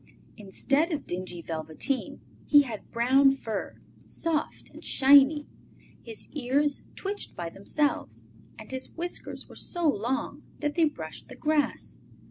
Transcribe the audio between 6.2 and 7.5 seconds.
ears twitched by